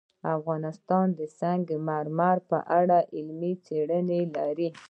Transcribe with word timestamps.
افغانستان 0.37 1.07
د 1.17 1.19
سنگ 1.39 1.67
مرمر 1.87 2.37
په 2.49 2.57
اړه 2.79 2.99
علمي 3.15 3.53
څېړنې 3.65 4.21
لري. 4.35 4.69